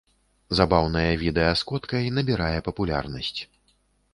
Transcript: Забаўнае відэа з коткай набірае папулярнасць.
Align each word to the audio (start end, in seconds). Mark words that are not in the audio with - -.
Забаўнае 0.59 1.11
відэа 1.23 1.51
з 1.61 1.67
коткай 1.73 2.09
набірае 2.17 2.59
папулярнасць. 2.69 3.37